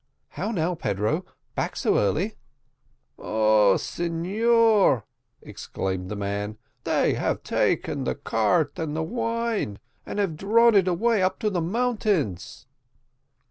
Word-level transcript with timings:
"How 0.29 0.49
now, 0.49 0.73
Pedro, 0.73 1.25
back 1.53 1.75
so 1.75 1.99
early!" 1.99 2.33
"O 3.19 3.77
signor!" 3.77 5.05
exclaimed 5.43 6.09
the 6.09 6.15
man 6.15 6.57
"they 6.85 7.13
have 7.13 7.43
taken 7.43 8.03
the 8.05 8.15
cart 8.15 8.79
and 8.79 8.95
the 8.95 9.03
wine, 9.03 9.77
and 10.03 10.17
have 10.17 10.37
drawn 10.37 10.73
it 10.73 10.87
away 10.87 11.21
up 11.21 11.37
to 11.41 11.51
the 11.51 11.61
mountains." 11.61 12.65